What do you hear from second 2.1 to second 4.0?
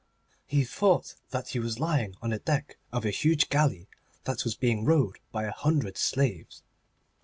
on the deck of a huge galley